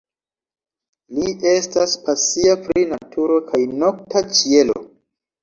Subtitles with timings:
[1.17, 4.77] Li estas pasia pri naturo kaj nokta ĉielo.